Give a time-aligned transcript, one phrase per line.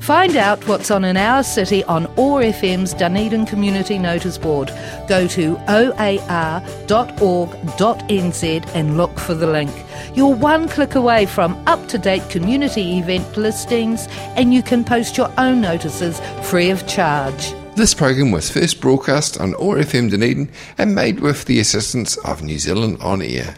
[0.00, 4.72] Find out what's on in our city on OAR FM's Dunedin Community Notice Board.
[5.06, 6.64] Go to oar.org.nz
[8.74, 9.70] and look for the link.
[10.14, 15.18] You're one click away from up to date community event listings, and you can post
[15.18, 17.54] your own notices free of charge.
[17.76, 22.42] This program was first broadcast on OAR FM Dunedin and made with the assistance of
[22.42, 23.56] New Zealand On Air.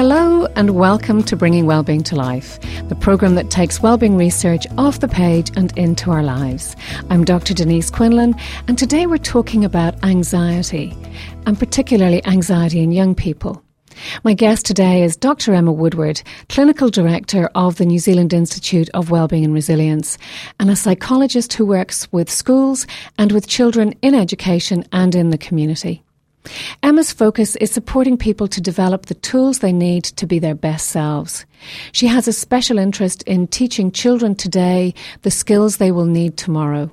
[0.00, 2.58] Hello and welcome to Bringing Wellbeing to Life,
[2.88, 6.74] the program that takes wellbeing research off the page and into our lives.
[7.10, 7.52] I'm Dr.
[7.52, 8.34] Denise Quinlan,
[8.66, 10.96] and today we're talking about anxiety,
[11.44, 13.62] and particularly anxiety in young people.
[14.24, 15.52] My guest today is Dr.
[15.52, 20.16] Emma Woodward, Clinical Director of the New Zealand Institute of Wellbeing and Resilience,
[20.58, 22.86] and a psychologist who works with schools
[23.18, 26.02] and with children in education and in the community.
[26.82, 30.88] Emma's focus is supporting people to develop the tools they need to be their best
[30.88, 31.44] selves.
[31.92, 36.90] She has a special interest in teaching children today the skills they will need tomorrow.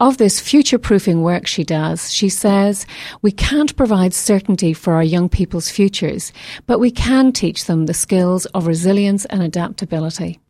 [0.00, 2.84] Of this future proofing work she does, she says,
[3.20, 6.32] we can't provide certainty for our young people's futures,
[6.66, 10.40] but we can teach them the skills of resilience and adaptability.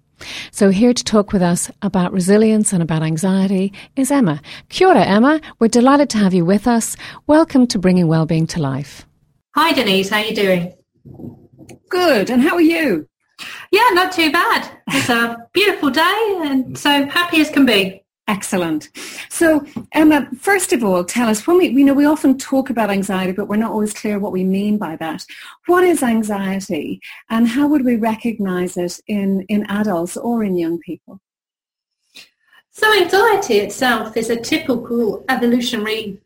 [0.50, 4.40] So here to talk with us about resilience and about anxiety is Emma.
[4.68, 5.40] Kia ora, Emma.
[5.58, 6.96] We're delighted to have you with us.
[7.26, 9.06] Welcome to Bringing Wellbeing to Life.
[9.54, 10.10] Hi, Denise.
[10.10, 10.74] How are you doing?
[11.88, 12.30] Good.
[12.30, 13.08] And how are you?
[13.70, 14.70] Yeah, not too bad.
[14.88, 18.01] It's a beautiful day and so happy as can be.
[18.28, 18.88] Excellent.
[19.30, 22.88] So, Emma, first of all, tell us when we, you know we often talk about
[22.88, 25.26] anxiety, but we're not always clear what we mean by that.
[25.66, 27.00] What is anxiety,
[27.30, 31.20] and how would we recognise it in in adults or in young people?
[32.70, 36.20] So, anxiety itself is a typical evolutionary.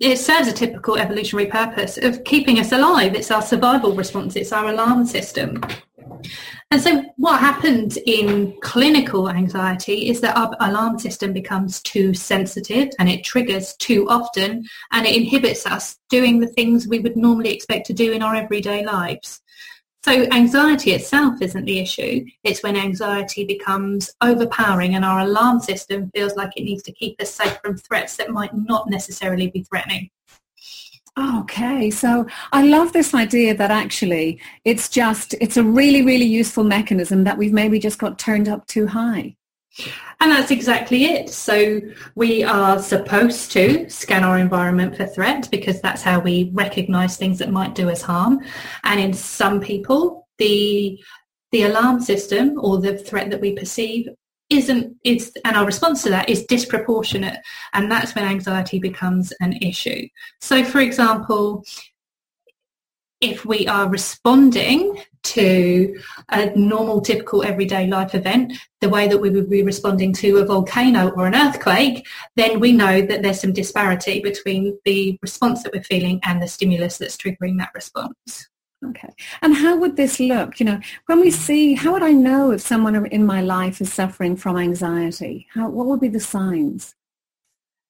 [0.00, 3.16] It serves a typical evolutionary purpose of keeping us alive.
[3.16, 4.36] It's our survival response.
[4.36, 5.60] It's our alarm system.
[6.70, 12.90] And so what happens in clinical anxiety is that our alarm system becomes too sensitive
[13.00, 17.52] and it triggers too often and it inhibits us doing the things we would normally
[17.52, 19.40] expect to do in our everyday lives.
[20.04, 22.24] So anxiety itself isn't the issue.
[22.44, 27.20] It's when anxiety becomes overpowering and our alarm system feels like it needs to keep
[27.20, 30.10] us safe from threats that might not necessarily be threatening.
[31.18, 36.62] Okay, so I love this idea that actually it's just, it's a really, really useful
[36.62, 39.34] mechanism that we've maybe just got turned up too high.
[40.20, 41.30] And that's exactly it.
[41.30, 41.80] So
[42.14, 47.38] we are supposed to scan our environment for threat because that's how we recognize things
[47.38, 48.40] that might do us harm.
[48.82, 51.00] And in some people, the
[51.50, 54.08] the alarm system or the threat that we perceive
[54.50, 57.38] isn't it's and our response to that is disproportionate
[57.74, 60.06] and that's when anxiety becomes an issue
[60.40, 61.64] so for example
[63.20, 65.00] if we are responding
[65.34, 66.00] to
[66.30, 70.44] a normal typical everyday life event the way that we would be responding to a
[70.44, 72.06] volcano or an earthquake
[72.36, 76.48] then we know that there's some disparity between the response that we're feeling and the
[76.48, 78.48] stimulus that's triggering that response
[78.86, 79.08] Okay.
[79.42, 80.60] And how would this look?
[80.60, 83.92] You know, when we see, how would I know if someone in my life is
[83.92, 85.48] suffering from anxiety?
[85.52, 86.94] How, what would be the signs?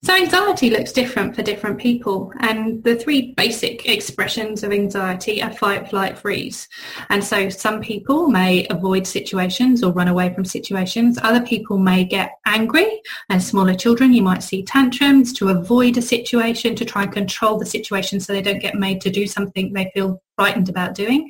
[0.04, 5.52] So anxiety looks different for different people and the three basic expressions of anxiety are
[5.52, 6.68] fight, flight, freeze.
[7.10, 11.18] And so some people may avoid situations or run away from situations.
[11.20, 16.02] Other people may get angry and smaller children you might see tantrums to avoid a
[16.02, 19.72] situation to try and control the situation so they don't get made to do something
[19.72, 21.28] they feel frightened about doing.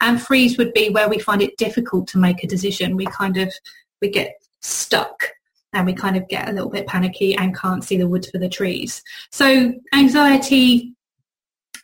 [0.00, 2.96] And freeze would be where we find it difficult to make a decision.
[2.96, 3.54] We kind of,
[4.02, 5.37] we get stuck
[5.72, 8.38] and we kind of get a little bit panicky and can't see the wood for
[8.38, 9.02] the trees.
[9.30, 10.94] So anxiety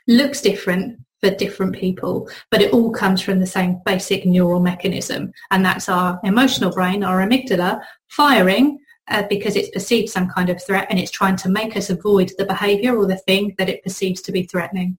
[0.07, 5.33] looks different for different people, but it all comes from the same basic neural mechanism,
[5.51, 8.79] and that's our emotional brain, our amygdala, firing
[9.09, 12.33] uh, because it's perceived some kind of threat and it's trying to make us avoid
[12.39, 14.97] the behavior or the thing that it perceives to be threatening.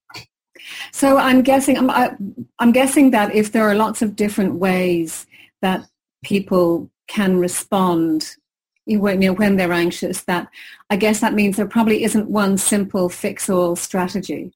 [0.92, 2.16] So I'm guessing I'm, I,
[2.60, 5.28] i am guessing that if there are lots of different ways
[5.62, 5.86] that
[6.24, 8.36] people can respond
[8.86, 10.48] when, you know, when they're anxious, that
[10.90, 14.54] I guess that means there probably isn't one simple fix-all strategy.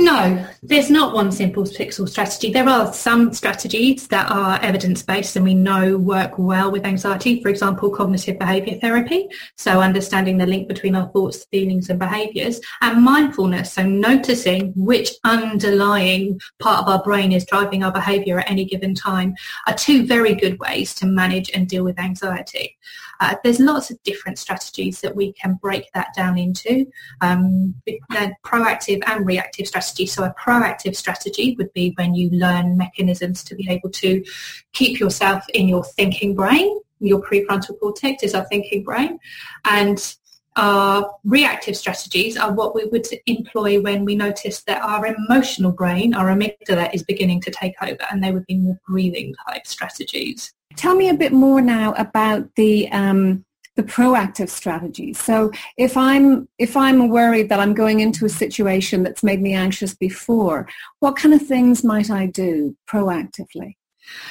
[0.00, 2.52] No, there's not one simple fix-all strategy.
[2.52, 7.42] There are some strategies that are evidence-based and we know work well with anxiety.
[7.42, 12.60] For example, cognitive behaviour therapy, so understanding the link between our thoughts, feelings and behaviours,
[12.80, 18.50] and mindfulness, so noticing which underlying part of our brain is driving our behaviour at
[18.50, 19.34] any given time,
[19.66, 22.76] are two very good ways to manage and deal with anxiety.
[23.20, 26.86] Uh, there's lots of different strategies that we can break that down into.
[27.20, 30.12] Um, proactive proactive and reactive strategies.
[30.12, 34.24] So a proactive strategy would be when you learn mechanisms to be able to
[34.72, 36.78] keep yourself in your thinking brain.
[37.00, 39.18] Your prefrontal cortex is our thinking brain.
[39.64, 40.16] And
[40.58, 46.14] our reactive strategies are what we would employ when we notice that our emotional brain,
[46.14, 50.52] our amygdala, is beginning to take over, and they would be more breathing type strategies.
[50.74, 53.44] Tell me a bit more now about the um,
[53.76, 55.20] the proactive strategies.
[55.20, 59.54] So if I'm if I'm worried that I'm going into a situation that's made me
[59.54, 60.68] anxious before,
[60.98, 63.76] what kind of things might I do proactively?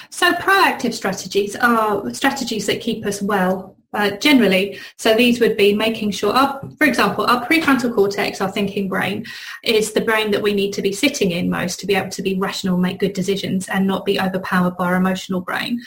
[0.09, 4.79] So proactive strategies are strategies that keep us well uh, generally.
[4.97, 9.25] So these would be making sure, our, for example, our prefrontal cortex, our thinking brain,
[9.63, 12.21] is the brain that we need to be sitting in most to be able to
[12.21, 15.79] be rational, make good decisions and not be overpowered by our emotional brain.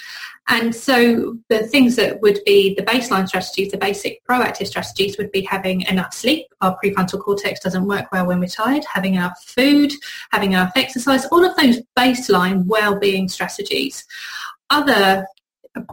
[0.48, 5.30] And so the things that would be the baseline strategies, the basic proactive strategies would
[5.30, 6.46] be having enough sleep.
[6.60, 8.84] Our prefrontal cortex doesn't work well when we're tired.
[8.92, 9.92] Having enough food,
[10.32, 14.04] having enough exercise, all of those baseline well-being strategies.
[14.70, 15.26] Other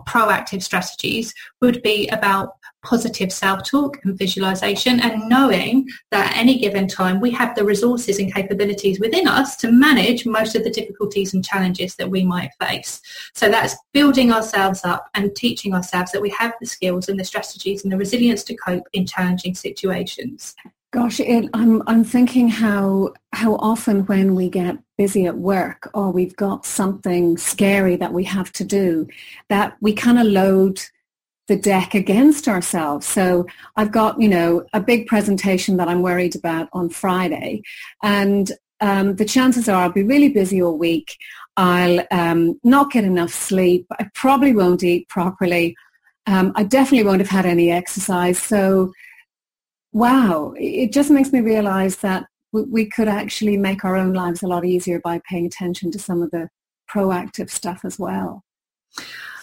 [0.07, 2.53] proactive strategies would be about
[2.83, 8.19] positive self-talk and visualization and knowing that at any given time we have the resources
[8.19, 12.51] and capabilities within us to manage most of the difficulties and challenges that we might
[12.61, 13.01] face.
[13.33, 17.25] So that's building ourselves up and teaching ourselves that we have the skills and the
[17.25, 20.55] strategies and the resilience to cope in challenging situations.
[20.91, 26.11] Gosh, it, I'm I'm thinking how how often when we get busy at work or
[26.11, 29.07] we've got something scary that we have to do,
[29.49, 30.81] that we kind of load
[31.47, 33.05] the deck against ourselves.
[33.05, 33.45] So
[33.75, 37.61] I've got you know a big presentation that I'm worried about on Friday,
[38.03, 38.51] and
[38.81, 41.17] um, the chances are I'll be really busy all week.
[41.55, 43.87] I'll um, not get enough sleep.
[43.99, 45.75] I probably won't eat properly.
[46.27, 48.37] Um, I definitely won't have had any exercise.
[48.37, 48.91] So
[49.93, 54.47] wow, it just makes me realize that we could actually make our own lives a
[54.47, 56.49] lot easier by paying attention to some of the
[56.89, 58.43] proactive stuff as well.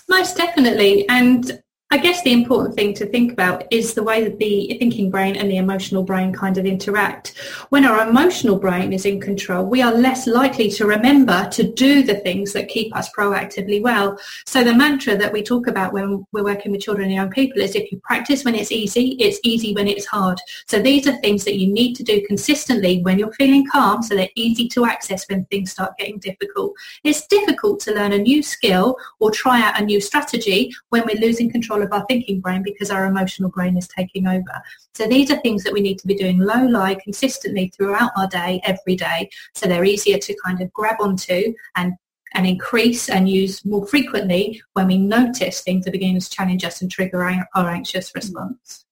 [0.08, 1.08] Most definitely.
[1.08, 1.62] And
[1.94, 5.36] I guess the important thing to think about is the way that the thinking brain
[5.36, 7.38] and the emotional brain kind of interact.
[7.68, 12.02] When our emotional brain is in control, we are less likely to remember to do
[12.02, 14.18] the things that keep us proactively well.
[14.44, 17.62] So the mantra that we talk about when we're working with children and young people
[17.62, 20.40] is if you practice when it's easy, it's easy when it's hard.
[20.66, 24.16] So these are things that you need to do consistently when you're feeling calm so
[24.16, 26.72] they're easy to access when things start getting difficult.
[27.04, 31.20] It's difficult to learn a new skill or try out a new strategy when we're
[31.20, 34.62] losing control of our thinking brain because our emotional brain is taking over.
[34.94, 38.26] So these are things that we need to be doing low lie consistently throughout our
[38.26, 41.94] day, every day, so they're easier to kind of grab onto and
[42.34, 46.82] and increase and use more frequently when we notice things are beginning to challenge us
[46.82, 48.84] and trigger our, our anxious response.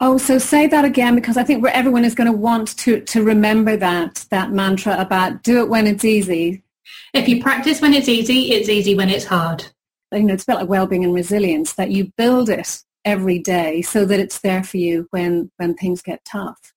[0.00, 3.22] Oh, so say that again because I think everyone is going to want to to
[3.22, 6.64] remember that that mantra about do it when it's easy.
[7.14, 9.64] If you practice when it's easy, it's easy when it's hard
[10.12, 13.82] you know, it's a bit like well-being and resilience, that you build it every day
[13.82, 16.72] so that it's there for you when, when things get tough.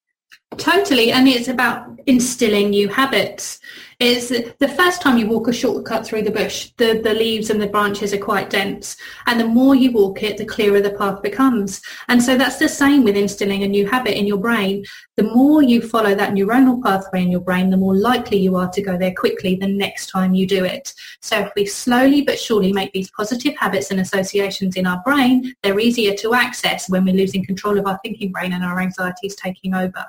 [0.57, 3.59] Totally, and it's about instilling new habits.
[3.99, 7.61] Is the first time you walk a shortcut through the bush, the, the leaves and
[7.61, 11.21] the branches are quite dense, and the more you walk it, the clearer the path
[11.21, 11.81] becomes.
[12.09, 14.83] And so that's the same with instilling a new habit in your brain.
[15.17, 18.69] The more you follow that neuronal pathway in your brain, the more likely you are
[18.71, 20.93] to go there quickly the next time you do it.
[21.21, 25.53] So if we slowly but surely make these positive habits and associations in our brain,
[25.63, 29.27] they're easier to access when we're losing control of our thinking brain and our anxiety
[29.27, 30.05] is taking over.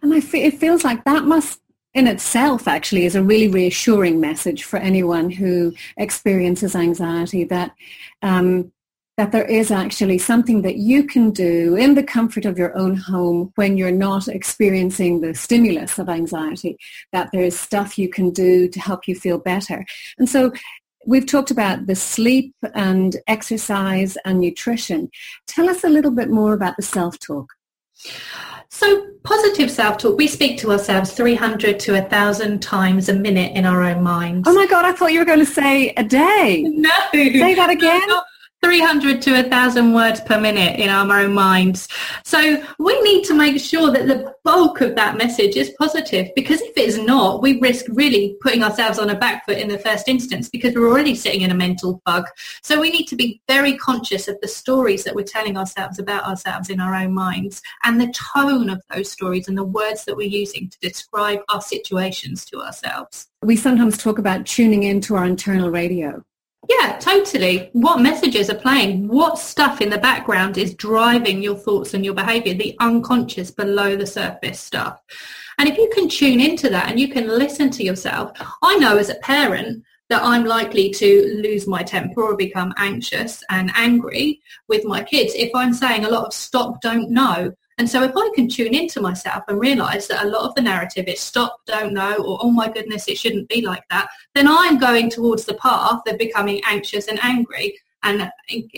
[0.00, 1.60] And it feels like that must
[1.94, 7.74] in itself actually is a really reassuring message for anyone who experiences anxiety that
[8.22, 8.72] um,
[9.18, 12.96] that there is actually something that you can do in the comfort of your own
[12.96, 16.78] home when you're not experiencing the stimulus of anxiety,
[17.12, 19.84] that there's stuff you can do to help you feel better.
[20.18, 20.50] And so
[21.06, 25.10] we've talked about the sleep and exercise and nutrition.
[25.46, 27.52] Tell us a little bit more about the self-talk.
[28.74, 33.82] So positive self-talk, we speak to ourselves 300 to 1,000 times a minute in our
[33.82, 34.48] own minds.
[34.48, 36.64] Oh my God, I thought you were going to say a day.
[36.72, 36.90] No.
[37.12, 38.00] Say that again.
[38.08, 38.22] No,
[38.64, 41.88] 300 to 1,000 words per minute in our own minds.
[42.24, 46.60] So we need to make sure that the bulk of that message is positive because
[46.60, 50.06] if it's not, we risk really putting ourselves on a back foot in the first
[50.06, 52.26] instance because we're already sitting in a mental fog.
[52.62, 56.24] So we need to be very conscious of the stories that we're telling ourselves about
[56.24, 60.16] ourselves in our own minds and the tone of those stories and the words that
[60.16, 63.26] we're using to describe our situations to ourselves.
[63.42, 66.24] We sometimes talk about tuning into our internal radio
[66.68, 67.70] yeah, totally.
[67.72, 69.08] What messages are playing?
[69.08, 72.54] What stuff in the background is driving your thoughts and your behavior?
[72.54, 75.00] The unconscious below the surface stuff.
[75.58, 78.96] And if you can tune into that and you can listen to yourself, I know
[78.96, 84.40] as a parent that I'm likely to lose my temper or become anxious and angry
[84.68, 87.52] with my kids if I'm saying a lot of stop, don't know.
[87.78, 90.62] And so if I can tune into myself and realize that a lot of the
[90.62, 94.46] narrative is stop, don't know, or oh my goodness, it shouldn't be like that, then
[94.48, 98.30] I'm going towards the path of becoming anxious and angry and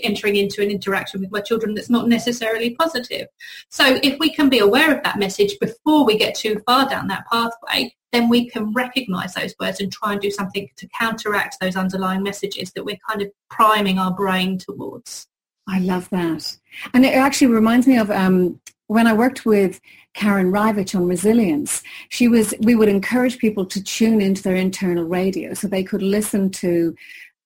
[0.03, 3.27] entering into an interaction with my children that's not necessarily positive.
[3.69, 7.07] So if we can be aware of that message before we get too far down
[7.07, 11.57] that pathway, then we can recognize those words and try and do something to counteract
[11.59, 15.27] those underlying messages that we're kind of priming our brain towards.
[15.67, 16.57] I love that.
[16.93, 19.81] And it actually reminds me of um, when I worked with
[20.13, 25.05] Karen Reivich on resilience, she was, we would encourage people to tune into their internal
[25.05, 26.95] radio so they could listen to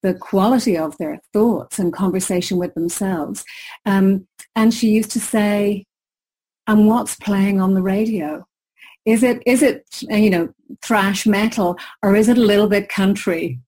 [0.02, 3.44] the quality of their thoughts and conversation with themselves.
[3.86, 5.86] Um, and she used to say,
[6.68, 8.46] and what's playing on the radio?
[9.06, 13.60] Is it, is it, you know, thrash metal or is it a little bit country?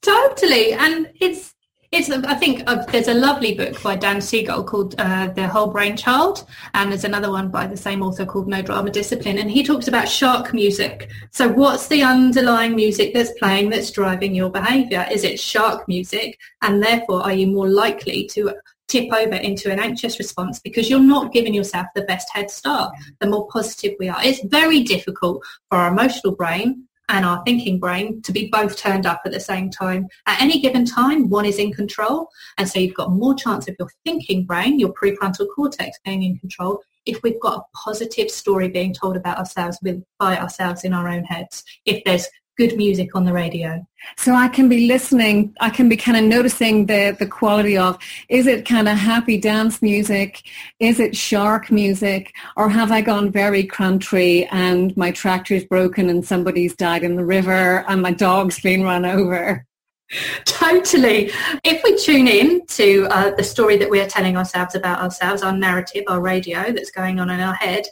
[0.00, 0.72] Totally.
[0.72, 1.54] And it's,
[1.92, 5.66] it's, I think uh, there's a lovely book by Dan Siegel called uh, The Whole
[5.66, 9.50] Brain Child, and there's another one by the same author called No Drama Discipline, and
[9.50, 11.10] he talks about shark music.
[11.32, 15.06] So what's the underlying music that's playing that's driving your behaviour?
[15.12, 18.54] Is it shark music, and therefore are you more likely to
[18.88, 22.92] tip over into an anxious response because you're not giving yourself the best head start
[23.20, 24.22] the more positive we are.
[24.22, 29.06] It's very difficult for our emotional brain and our thinking brain to be both turned
[29.06, 30.08] up at the same time.
[30.26, 32.28] At any given time, one is in control.
[32.58, 36.38] And so you've got more chance of your thinking brain, your prefrontal cortex being in
[36.38, 39.78] control if we've got a positive story being told about ourselves
[40.18, 41.64] by ourselves in our own heads.
[41.84, 42.26] If there's
[42.62, 43.84] good music on the radio.
[44.16, 47.98] So I can be listening, I can be kind of noticing the, the quality of,
[48.28, 50.42] is it kind of happy dance music?
[50.78, 52.32] Is it shark music?
[52.56, 57.24] Or have I gone very country and my tractor's broken and somebody's died in the
[57.24, 59.66] river and my dog's been run over?
[60.44, 61.32] Totally.
[61.64, 65.42] If we tune in to uh, the story that we are telling ourselves about ourselves,
[65.42, 67.84] our narrative, our radio that's going on in our head,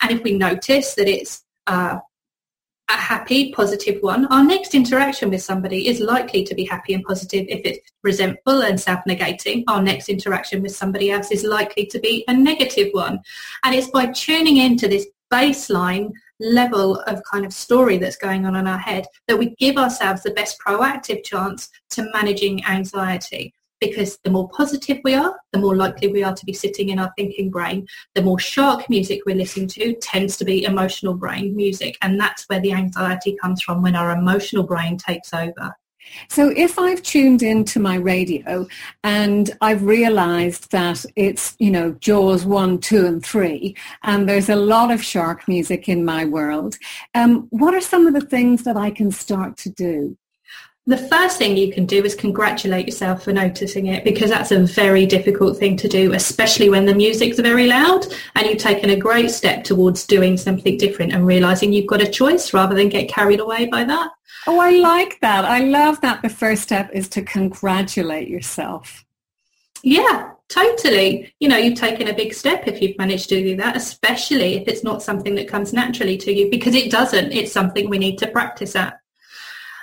[0.00, 1.98] and if we notice that it's uh,
[2.90, 7.04] a happy, positive one, our next interaction with somebody is likely to be happy and
[7.04, 7.46] positive.
[7.48, 12.24] If it's resentful and self-negating, our next interaction with somebody else is likely to be
[12.26, 13.20] a negative one.
[13.64, 18.56] And it's by tuning into this baseline level of kind of story that's going on
[18.56, 24.18] in our head that we give ourselves the best proactive chance to managing anxiety because
[24.24, 27.12] the more positive we are, the more likely we are to be sitting in our
[27.16, 27.86] thinking brain.
[28.14, 31.96] The more shark music we're listening to tends to be emotional brain music.
[32.02, 35.74] And that's where the anxiety comes from when our emotional brain takes over.
[36.28, 38.66] So if I've tuned into my radio
[39.04, 44.56] and I've realized that it's, you know, Jaws 1, 2 and 3 and there's a
[44.56, 46.76] lot of shark music in my world,
[47.14, 50.16] um, what are some of the things that I can start to do?
[50.90, 54.64] The first thing you can do is congratulate yourself for noticing it because that's a
[54.64, 58.96] very difficult thing to do, especially when the music's very loud and you've taken a
[58.96, 63.08] great step towards doing something different and realizing you've got a choice rather than get
[63.08, 64.10] carried away by that.
[64.46, 65.44] Oh, I like that.
[65.44, 69.04] I love that the first step is to congratulate yourself.
[69.82, 71.32] Yeah, totally.
[71.40, 74.68] You know, you've taken a big step if you've managed to do that, especially if
[74.68, 77.32] it's not something that comes naturally to you because it doesn't.
[77.32, 78.99] It's something we need to practice at.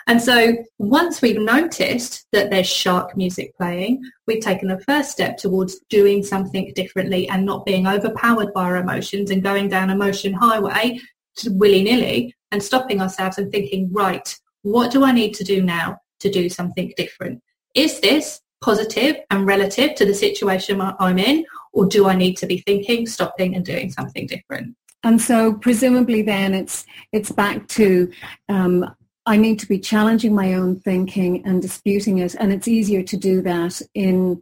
[0.08, 5.38] And so once we've noticed that there's shark music playing, we've taken the first step
[5.38, 10.34] towards doing something differently and not being overpowered by our emotions and going down emotion
[10.34, 11.00] highway
[11.46, 16.32] willy-nilly and stopping ourselves and thinking, right, what do I need to do now to
[16.32, 17.42] do something different?
[17.76, 22.48] Is this positive and relative to the situation I'm in, or do I need to
[22.48, 24.76] be thinking, stopping and doing something different?
[25.04, 28.12] And so presumably then it's it's back to
[28.50, 28.96] um,
[29.28, 32.34] I need to be challenging my own thinking and disputing it.
[32.36, 34.42] And it's easier to do that in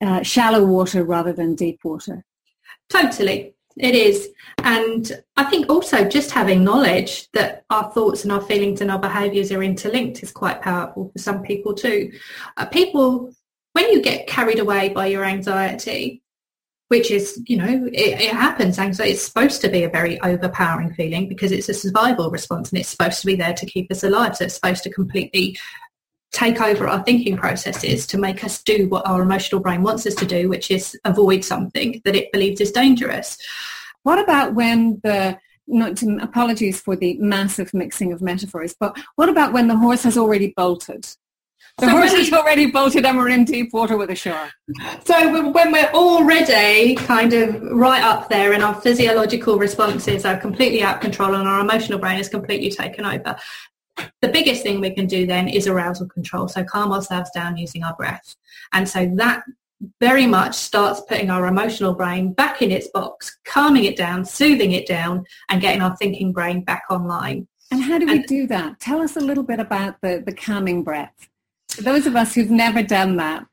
[0.00, 2.24] uh, shallow water rather than deep water.
[2.88, 3.54] Totally.
[3.76, 4.28] It is.
[4.58, 8.98] And I think also just having knowledge that our thoughts and our feelings and our
[9.00, 12.12] behaviours are interlinked is quite powerful for some people too.
[12.56, 13.32] Uh, people,
[13.72, 16.22] when you get carried away by your anxiety,
[16.90, 18.76] which is, you know, it, it happens.
[18.76, 22.80] Anxiety is supposed to be a very overpowering feeling because it's a survival response and
[22.80, 24.36] it's supposed to be there to keep us alive.
[24.36, 25.56] So it's supposed to completely
[26.32, 30.16] take over our thinking processes to make us do what our emotional brain wants us
[30.16, 33.38] to do, which is avoid something that it believes is dangerous.
[34.02, 39.28] What about when the not to, apologies for the massive mixing of metaphors, but what
[39.28, 41.06] about when the horse has already bolted?
[41.78, 44.50] The so horse is already bolted and we're in deep water with a shark.
[45.04, 50.82] So when we're already kind of right up there and our physiological responses are completely
[50.82, 53.36] out of control and our emotional brain is completely taken over,
[54.20, 56.48] the biggest thing we can do then is arousal control.
[56.48, 58.36] So calm ourselves down using our breath.
[58.72, 59.44] And so that
[60.00, 64.72] very much starts putting our emotional brain back in its box, calming it down, soothing
[64.72, 67.48] it down, and getting our thinking brain back online.
[67.70, 68.80] And how do we and, do that?
[68.80, 71.29] Tell us a little bit about the, the calming breath.
[71.76, 73.46] Those of us who've never done that.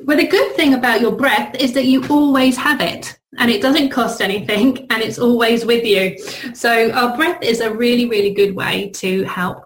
[0.00, 3.60] Well, the good thing about your breath is that you always have it and it
[3.60, 6.18] doesn't cost anything and it's always with you.
[6.54, 9.64] So our breath is a really, really good way to help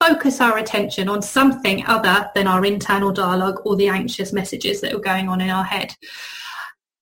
[0.00, 4.92] focus our attention on something other than our internal dialogue or the anxious messages that
[4.92, 5.94] are going on in our head.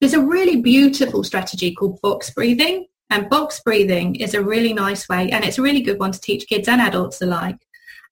[0.01, 5.09] There's a really beautiful strategy called box breathing and box breathing is a really nice
[5.09, 7.59] way and it's a really good one to teach kids and adults alike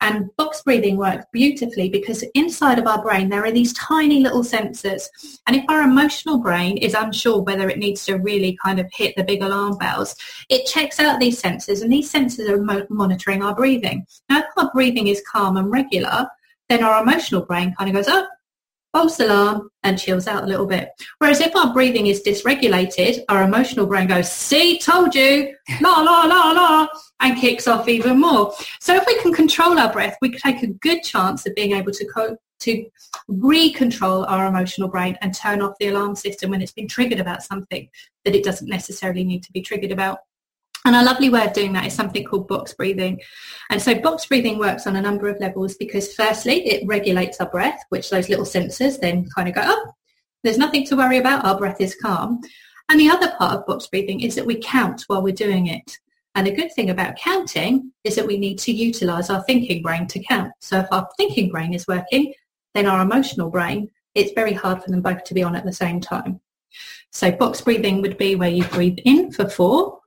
[0.01, 4.43] and box breathing works beautifully because inside of our brain there are these tiny little
[4.43, 5.09] sensors.
[5.47, 9.15] And if our emotional brain is unsure whether it needs to really kind of hit
[9.17, 10.17] the big alarm bells,
[10.49, 14.07] it checks out these sensors and these sensors are mo- monitoring our breathing.
[14.29, 16.29] Now if our breathing is calm and regular,
[16.69, 18.27] then our emotional brain kind of goes, oh,
[18.93, 20.91] false alarm and chills out a little bit.
[21.19, 26.25] Whereas if our breathing is dysregulated, our emotional brain goes, see, told you, la, la,
[26.25, 26.89] la, la,
[27.21, 28.53] and kicks off even more.
[28.81, 31.93] So if we can control our breath, we take a good chance of being able
[31.93, 32.85] to co- to
[33.31, 37.43] recontrol our emotional brain and turn off the alarm system when it's been triggered about
[37.43, 37.89] something
[38.25, 40.19] that it doesn't necessarily need to be triggered about.
[40.85, 43.21] And a lovely way of doing that is something called box breathing.
[43.69, 47.51] And so box breathing works on a number of levels because firstly, it regulates our
[47.51, 49.93] breath, which those little sensors then kind of go, oh,
[50.43, 51.45] there's nothing to worry about.
[51.45, 52.41] Our breath is calm.
[52.89, 55.99] And the other part of box breathing is that we count while we're doing it.
[56.35, 60.07] And the good thing about counting is that we need to utilize our thinking brain
[60.09, 60.53] to count.
[60.61, 62.33] So if our thinking brain is working,
[62.75, 65.73] then our emotional brain, it's very hard for them both to be on at the
[65.73, 66.41] same time.
[67.13, 70.00] So box breathing would be where you breathe in for four,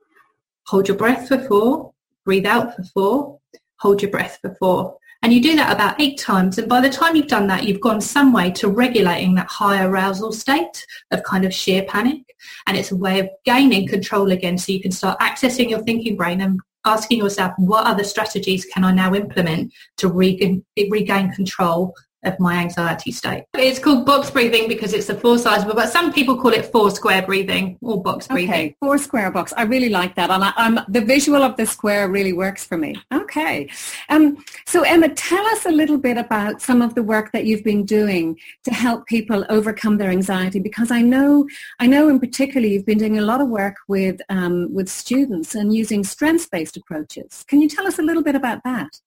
[0.66, 1.92] hold your breath for four,
[2.24, 3.40] breathe out for four,
[3.76, 4.96] hold your breath for four.
[5.22, 6.58] And you do that about eight times.
[6.58, 9.82] And by the time you've done that, you've gone some way to regulating that high
[9.82, 12.22] arousal state of kind of sheer panic.
[12.66, 14.58] And it's a way of gaining control again.
[14.58, 18.84] So you can start accessing your thinking brain and asking yourself, what other strategies can
[18.84, 23.44] I now implement to regain, regain control of my anxiety state.
[23.54, 26.90] It's called box breathing because it's a four size, but some people call it four
[26.90, 28.50] square breathing or box breathing.
[28.50, 29.52] Okay, four square box.
[29.56, 30.30] I really like that.
[30.30, 32.96] And I, I'm, the visual of the square really works for me.
[33.12, 33.68] Okay.
[34.08, 37.64] Um, so Emma, tell us a little bit about some of the work that you've
[37.64, 41.46] been doing to help people overcome their anxiety because I know,
[41.80, 45.54] I know in particular you've been doing a lot of work with, um, with students
[45.54, 47.44] and using strengths-based approaches.
[47.48, 49.00] Can you tell us a little bit about that?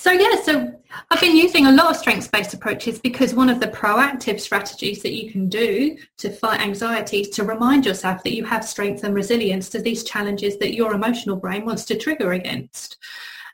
[0.00, 0.72] So yeah, so
[1.10, 5.12] I've been using a lot of strengths-based approaches because one of the proactive strategies that
[5.12, 9.12] you can do to fight anxiety is to remind yourself that you have strength and
[9.12, 12.96] resilience to these challenges that your emotional brain wants to trigger against.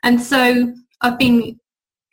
[0.03, 1.59] And so I've been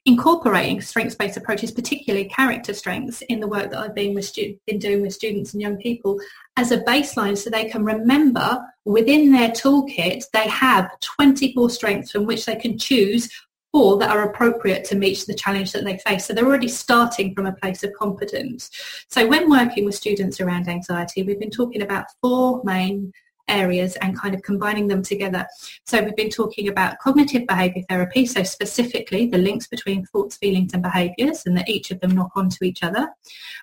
[0.06, 5.02] incorporating strengths-based approaches, particularly character strengths, in the work that I've been, stu- been doing
[5.02, 6.18] with students and young people
[6.56, 12.24] as a baseline so they can remember within their toolkit they have 24 strengths from
[12.24, 13.28] which they can choose
[13.72, 16.26] or that are appropriate to meet the challenge that they face.
[16.26, 18.70] So they're already starting from a place of competence.
[19.08, 23.12] So when working with students around anxiety, we've been talking about four main
[23.48, 25.46] areas and kind of combining them together.
[25.86, 30.72] So we've been talking about cognitive behaviour therapy, so specifically the links between thoughts, feelings
[30.74, 33.08] and behaviours and that each of them knock onto each other.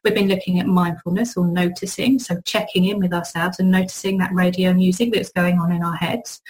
[0.03, 4.33] We've been looking at mindfulness or noticing, so checking in with ourselves and noticing that
[4.33, 6.41] radio music that's going on in our heads.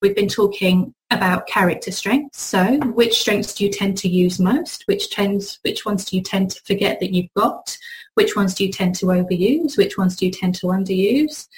[0.00, 2.40] We've been talking about character strengths.
[2.40, 4.84] So which strengths do you tend to use most?
[4.86, 7.76] Which tends, which ones do you tend to forget that you've got?
[8.14, 9.76] Which ones do you tend to overuse?
[9.76, 11.48] Which ones do you tend to underuse?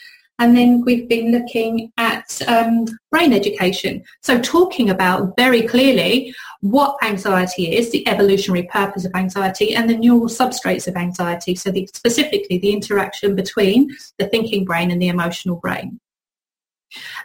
[0.42, 4.02] And then we've been looking at um, brain education.
[4.22, 9.96] So talking about very clearly what anxiety is, the evolutionary purpose of anxiety, and the
[9.96, 11.54] neural substrates of anxiety.
[11.54, 16.00] So the, specifically the interaction between the thinking brain and the emotional brain.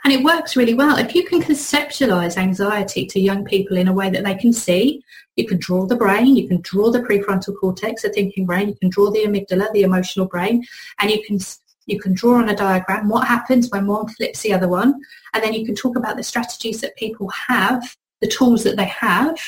[0.04, 0.98] And it works really well.
[0.98, 5.02] If you can conceptualize anxiety to young people in a way that they can see,
[5.36, 8.76] you can draw the brain, you can draw the prefrontal cortex, the thinking brain, you
[8.76, 10.64] can draw the amygdala, the emotional brain,
[11.00, 11.40] and you can
[11.88, 15.02] you can draw on a diagram what happens when one flips the other one,
[15.34, 18.86] and then you can talk about the strategies that people have, the tools that they
[18.86, 19.40] have.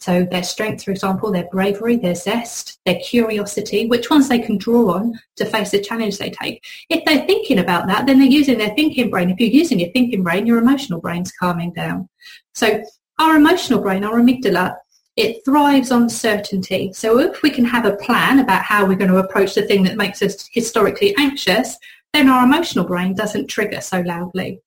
[0.00, 4.58] So their strength, for example, their bravery, their zest, their curiosity, which ones they can
[4.58, 6.64] draw on to face the challenge they take.
[6.88, 9.30] If they're thinking about that, then they're using their thinking brain.
[9.30, 12.08] If you're using your thinking brain, your emotional brain's calming down.
[12.52, 12.82] So
[13.20, 14.74] our emotional brain, our amygdala,
[15.16, 16.92] it thrives on certainty.
[16.92, 19.82] So if we can have a plan about how we're going to approach the thing
[19.84, 21.76] that makes us historically anxious,
[22.12, 24.60] then our emotional brain doesn't trigger so loudly.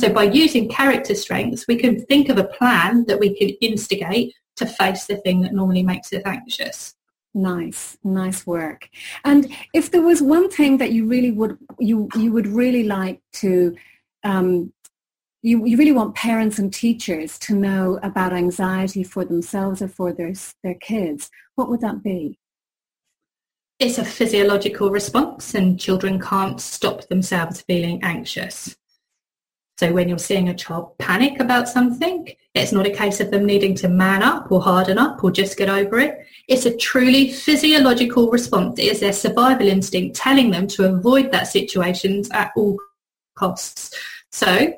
[0.00, 4.34] So by using character strengths, we can think of a plan that we can instigate
[4.56, 6.94] to face the thing that normally makes us anxious.
[7.34, 8.88] Nice, nice work.
[9.24, 13.20] And if there was one thing that you really would you you would really like
[13.34, 13.76] to
[14.24, 14.72] um,
[15.42, 20.12] you, you really want parents and teachers to know about anxiety for themselves or for
[20.12, 22.38] their their kids, what would that be?
[23.78, 28.76] It's a physiological response and children can't stop themselves feeling anxious.
[29.78, 33.46] So when you're seeing a child panic about something, it's not a case of them
[33.46, 36.26] needing to man up or harden up or just get over it.
[36.48, 38.80] It's a truly physiological response.
[38.80, 42.76] It is their survival instinct telling them to avoid that situation at all
[43.36, 43.96] costs.
[44.32, 44.72] So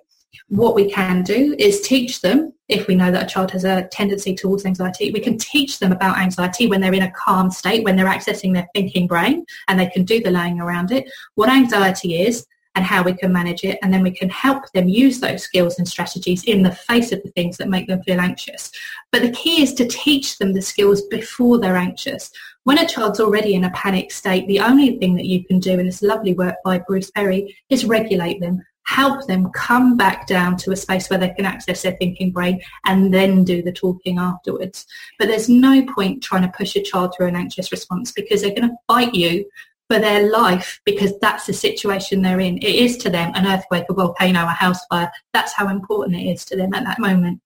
[0.51, 3.87] what we can do is teach them, if we know that a child has a
[3.93, 7.85] tendency towards anxiety, we can teach them about anxiety when they're in a calm state,
[7.85, 11.49] when they're accessing their thinking brain and they can do the laying around it, what
[11.49, 13.79] anxiety is, and how we can manage it.
[13.81, 17.23] And then we can help them use those skills and strategies in the face of
[17.23, 18.73] the things that make them feel anxious.
[19.13, 22.31] But the key is to teach them the skills before they're anxious.
[22.65, 25.79] When a child's already in a panic state, the only thing that you can do,
[25.79, 28.65] in this lovely work by Bruce Perry, is regulate them.
[28.91, 32.61] Help them come back down to a space where they can access their thinking brain
[32.87, 34.85] and then do the talking afterwards.
[35.17, 38.51] But there's no point trying to push a child through an anxious response because they're
[38.55, 39.45] going to fight you
[39.89, 42.59] for their life because that's the situation they're in.
[42.59, 45.11] It is to them an earthquake, a volcano, a house fire.
[45.33, 47.41] That's how important it is to them at that moment.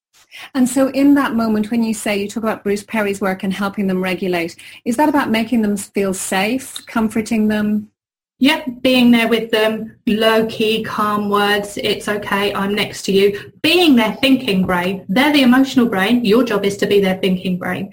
[0.55, 3.53] And so in that moment when you say you talk about Bruce Perry's work and
[3.53, 7.91] helping them regulate, is that about making them feel safe, comforting them?
[8.38, 13.53] Yeah, being there with them, low key, calm words, it's okay, I'm next to you.
[13.62, 15.07] Being their thinking brain.
[15.09, 16.25] They're the emotional brain.
[16.25, 17.92] Your job is to be their thinking brain.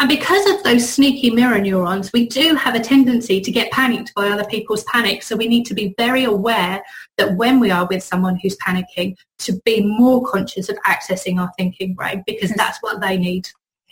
[0.00, 4.12] And because of those sneaky mirror neurons, we do have a tendency to get panicked
[4.14, 5.22] by other people's panic.
[5.22, 6.82] So we need to be very aware
[7.18, 11.52] that when we are with someone who's panicking, to be more conscious of accessing our
[11.56, 13.48] thinking brain because that's what they need.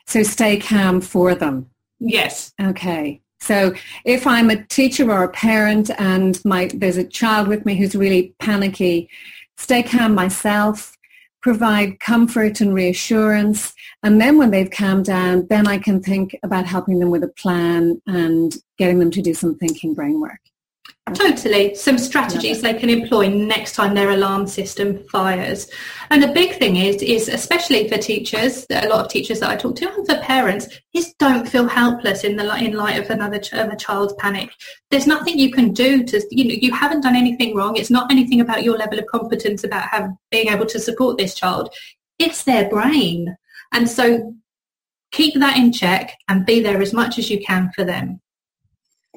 [0.06, 1.70] So stay calm for them.
[2.00, 2.52] Yes.
[2.60, 3.20] Okay.
[3.40, 3.74] So
[4.04, 7.94] if I'm a teacher or a parent and my there's a child with me who's
[7.94, 9.08] really panicky,
[9.56, 10.96] stay calm myself,
[11.40, 13.74] provide comfort and reassurance.
[14.02, 17.28] And then when they've calmed down, then I can think about helping them with a
[17.28, 20.40] plan and getting them to do some thinking brain work.
[21.14, 21.74] Totally.
[21.74, 25.68] Some strategies they can employ next time their alarm system fires.
[26.10, 29.56] And the big thing is, is especially for teachers, a lot of teachers that I
[29.56, 33.40] talk to and for parents, is don't feel helpless in the in light of another
[33.52, 34.50] of a child's panic.
[34.90, 37.76] There's nothing you can do to, you know, you haven't done anything wrong.
[37.76, 41.34] It's not anything about your level of competence about have, being able to support this
[41.34, 41.74] child.
[42.18, 43.36] It's their brain.
[43.72, 44.34] And so
[45.12, 48.20] keep that in check and be there as much as you can for them.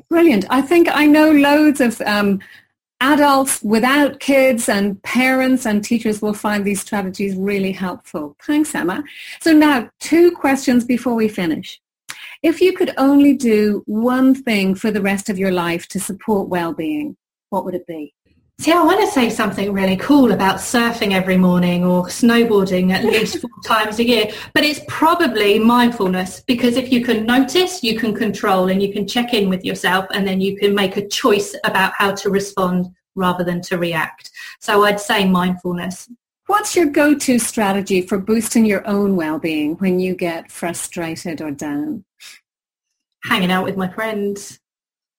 [0.10, 0.46] Brilliant.
[0.50, 2.40] I think I know loads of um,
[3.02, 8.36] adults without kids and parents and teachers will find these strategies really helpful.
[8.42, 9.04] Thanks, Emma.
[9.42, 11.80] So now, two questions before we finish.
[12.42, 16.50] If you could only do one thing for the rest of your life to support
[16.50, 17.16] well-being,
[17.50, 18.14] what would it be?
[18.64, 23.04] See, I want to say something really cool about surfing every morning or snowboarding at
[23.04, 28.00] least four times a year, but it's probably mindfulness because if you can notice, you
[28.00, 31.06] can control and you can check in with yourself and then you can make a
[31.06, 34.32] choice about how to respond rather than to react.
[34.62, 36.10] So I'd say mindfulness.
[36.46, 42.06] What's your go-to strategy for boosting your own well-being when you get frustrated or down?
[43.26, 44.62] Hanging out with my friends,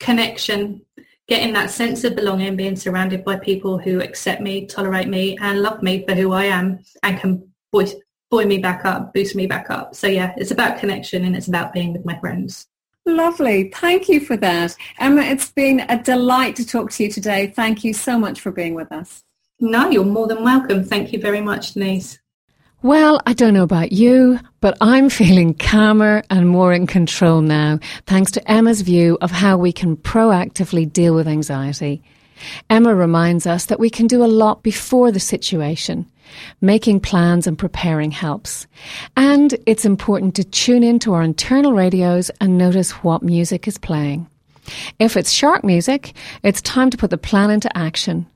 [0.00, 0.80] connection,
[1.28, 5.62] getting that sense of belonging, being surrounded by people who accept me, tolerate me, and
[5.62, 7.86] love me for who I am, and can buoy,
[8.30, 9.94] buoy me back up, boost me back up.
[9.94, 12.66] So yeah, it's about connection and it's about being with my friends.
[13.06, 13.70] Lovely.
[13.74, 14.74] Thank you for that.
[14.98, 17.48] Emma, it's been a delight to talk to you today.
[17.54, 19.22] Thank you so much for being with us.
[19.60, 20.84] No, you're more than welcome.
[20.84, 22.18] Thank you very much, Denise.
[22.84, 27.78] Well, I don't know about you, but I'm feeling calmer and more in control now,
[28.06, 32.02] thanks to Emma's view of how we can proactively deal with anxiety.
[32.68, 36.04] Emma reminds us that we can do a lot before the situation.
[36.60, 38.66] Making plans and preparing helps.
[39.16, 44.26] And it's important to tune into our internal radios and notice what music is playing.
[44.98, 48.26] If it's shark music, it's time to put the plan into action.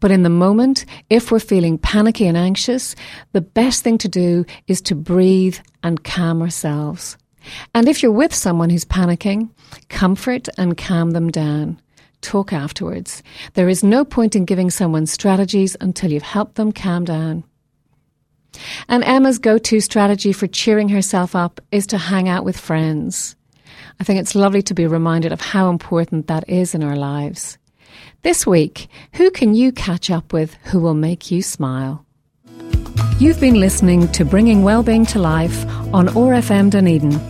[0.00, 2.94] But in the moment, if we're feeling panicky and anxious,
[3.32, 7.16] the best thing to do is to breathe and calm ourselves.
[7.74, 9.50] And if you're with someone who's panicking,
[9.88, 11.80] comfort and calm them down.
[12.20, 13.22] Talk afterwards.
[13.54, 17.44] There is no point in giving someone strategies until you've helped them calm down.
[18.88, 23.36] And Emma's go to strategy for cheering herself up is to hang out with friends.
[24.00, 27.58] I think it's lovely to be reminded of how important that is in our lives.
[28.22, 32.04] This week, who can you catch up with who will make you smile?
[33.20, 37.20] You've been listening to Bringing Wellbeing to Life on OAR FM Dunedin.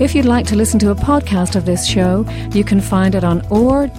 [0.00, 3.24] If you'd like to listen to a podcast of this show, you can find it
[3.24, 3.92] on oar.org.nz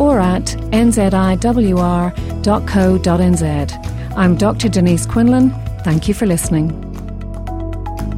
[0.00, 1.76] or at nziwr.co.nz.
[4.16, 4.68] I'm Dr.
[4.70, 5.50] Denise Quinlan.
[5.84, 6.82] Thank you for listening.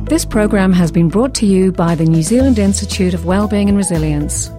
[0.05, 3.77] This program has been brought to you by the New Zealand Institute of Wellbeing and
[3.77, 4.53] Resilience.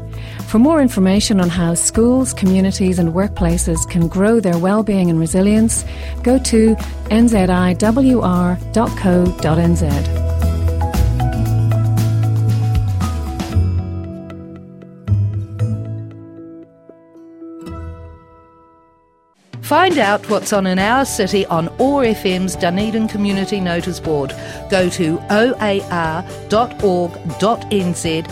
[0.49, 5.85] For more information on how schools, communities, and workplaces can grow their well-being and resilience,
[6.23, 6.75] go to
[7.11, 7.19] nziwr.co.nz.
[19.69, 24.33] Find out what's on in our city on OAR FM's Dunedin Community Notice Board.
[24.71, 26.23] Go to oar.org.nz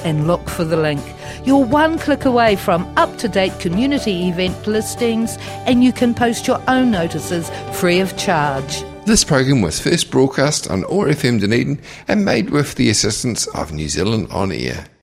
[0.03, 0.99] and look for the link.
[1.45, 6.47] You're one click away from up to date community event listings, and you can post
[6.47, 8.83] your own notices free of charge.
[9.05, 13.71] This program was first broadcast on OAR FM Dunedin and made with the assistance of
[13.71, 14.87] New Zealand On Air.